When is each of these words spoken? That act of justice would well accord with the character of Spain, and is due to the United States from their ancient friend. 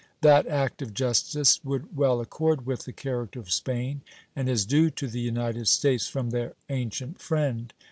That 0.21 0.47
act 0.47 0.81
of 0.81 0.95
justice 0.95 1.63
would 1.63 1.95
well 1.95 2.21
accord 2.21 2.65
with 2.65 2.85
the 2.85 2.91
character 2.91 3.39
of 3.39 3.51
Spain, 3.53 4.01
and 4.35 4.49
is 4.49 4.65
due 4.65 4.89
to 4.89 5.07
the 5.07 5.21
United 5.21 5.67
States 5.67 6.07
from 6.07 6.31
their 6.31 6.55
ancient 6.71 7.21
friend. 7.21 7.71